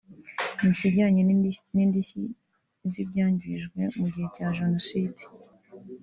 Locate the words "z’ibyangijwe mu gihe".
2.91-4.27